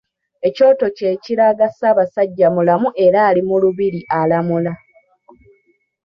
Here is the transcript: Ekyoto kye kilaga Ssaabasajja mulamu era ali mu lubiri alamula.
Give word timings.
Ekyoto 0.47 0.85
kye 0.97 1.11
kilaga 1.23 1.67
Ssaabasajja 1.71 2.47
mulamu 2.55 2.89
era 3.05 3.19
ali 3.29 3.41
mu 3.47 3.55
lubiri 3.63 4.01
alamula. 4.19 4.73